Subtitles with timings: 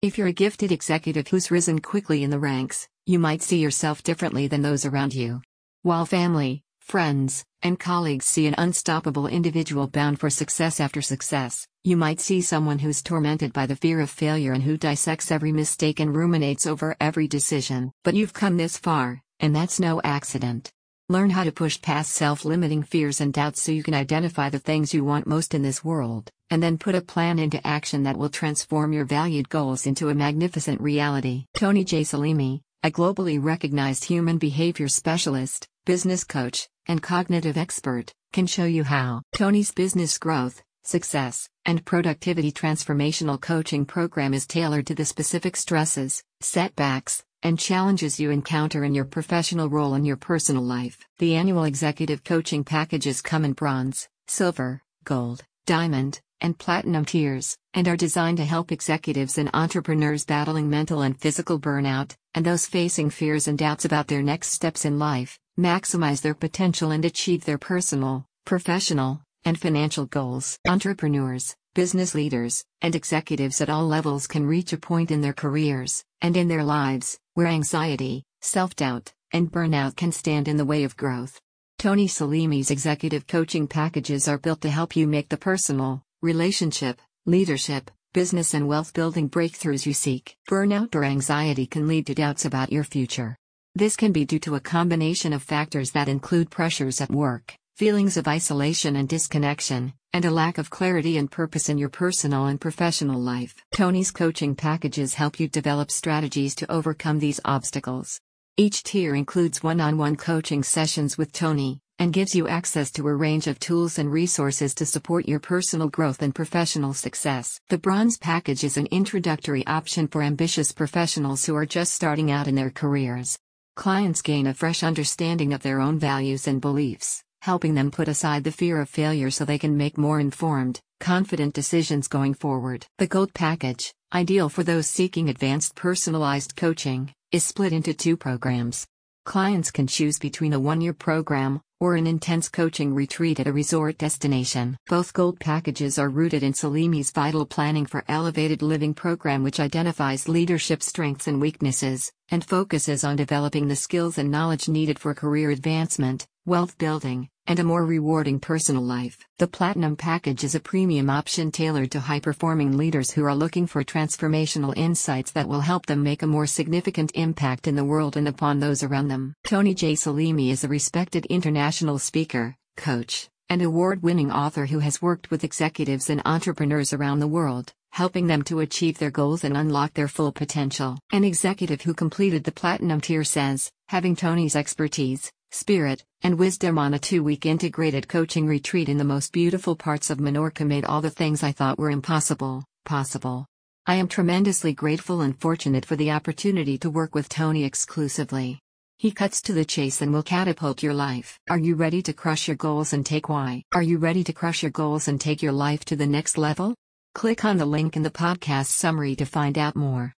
[0.00, 4.04] If you're a gifted executive who's risen quickly in the ranks, you might see yourself
[4.04, 5.42] differently than those around you.
[5.82, 11.96] While family, friends, and colleagues see an unstoppable individual bound for success after success, you
[11.96, 15.98] might see someone who's tormented by the fear of failure and who dissects every mistake
[15.98, 17.90] and ruminates over every decision.
[18.04, 20.70] But you've come this far, and that's no accident.
[21.10, 24.58] Learn how to push past self limiting fears and doubts so you can identify the
[24.58, 28.18] things you want most in this world, and then put a plan into action that
[28.18, 31.46] will transform your valued goals into a magnificent reality.
[31.54, 32.02] Tony J.
[32.02, 38.84] Selimi, a globally recognized human behavior specialist, business coach, and cognitive expert, can show you
[38.84, 39.22] how.
[39.32, 46.22] Tony's business growth, success, and productivity transformational coaching program is tailored to the specific stresses,
[46.42, 51.06] setbacks, and challenges you encounter in your professional role and your personal life.
[51.18, 57.88] The annual executive coaching packages come in bronze, silver, gold, diamond, and platinum tiers, and
[57.88, 63.10] are designed to help executives and entrepreneurs battling mental and physical burnout, and those facing
[63.10, 67.58] fears and doubts about their next steps in life, maximize their potential and achieve their
[67.58, 70.58] personal, professional, and financial goals.
[70.68, 76.04] Entrepreneurs, business leaders, and executives at all levels can reach a point in their careers,
[76.20, 80.82] and in their lives, where anxiety, self doubt, and burnout can stand in the way
[80.82, 81.40] of growth.
[81.78, 87.92] Tony Selimi's executive coaching packages are built to help you make the personal, relationship, leadership,
[88.12, 90.34] business, and wealth building breakthroughs you seek.
[90.50, 93.36] Burnout or anxiety can lead to doubts about your future.
[93.76, 98.16] This can be due to a combination of factors that include pressures at work, feelings
[98.16, 102.60] of isolation and disconnection, and a lack of clarity and purpose in your personal and
[102.60, 103.54] professional life.
[103.72, 108.18] Tony's coaching packages help you develop strategies to overcome these obstacles.
[108.56, 113.06] Each tier includes one on one coaching sessions with Tony, and gives you access to
[113.06, 117.60] a range of tools and resources to support your personal growth and professional success.
[117.68, 122.48] The Bronze Package is an introductory option for ambitious professionals who are just starting out
[122.48, 123.38] in their careers.
[123.76, 128.44] Clients gain a fresh understanding of their own values and beliefs helping them put aside
[128.44, 132.84] the fear of failure so they can make more informed, confident decisions going forward.
[132.98, 138.86] The Gold Package, ideal for those seeking advanced personalized coaching, is split into two programs.
[139.24, 143.52] Clients can choose between a one year program or an intense coaching retreat at a
[143.52, 144.76] resort destination.
[144.86, 150.28] Both gold packages are rooted in Selimi's Vital Planning for Elevated Living program, which identifies
[150.28, 155.50] leadership strengths and weaknesses, and focuses on developing the skills and knowledge needed for career
[155.50, 159.26] advancement, wealth building, and a more rewarding personal life.
[159.38, 163.66] The Platinum Package is a premium option tailored to high performing leaders who are looking
[163.66, 168.18] for transformational insights that will help them make a more significant impact in the world
[168.18, 169.34] and upon those around them.
[169.44, 169.94] Tony J.
[169.94, 175.42] Selimi is a respected international speaker, coach, and award winning author who has worked with
[175.42, 180.08] executives and entrepreneurs around the world helping them to achieve their goals and unlock their
[180.08, 180.98] full potential.
[181.10, 186.92] An executive who completed the platinum tier says, having Tony's expertise, spirit, and wisdom on
[186.92, 191.00] a two week integrated coaching retreat in the most beautiful parts of Menorca made all
[191.00, 193.46] the things I thought were impossible, possible.
[193.86, 198.60] I am tremendously grateful and fortunate for the opportunity to work with Tony exclusively.
[198.98, 201.38] He cuts to the chase and will catapult your life.
[201.48, 203.62] Are you ready to crush your goals and take why?
[203.72, 206.74] Are you ready to crush your goals and take your life to the next level?
[207.14, 210.12] Click on the link in the podcast summary to find out more.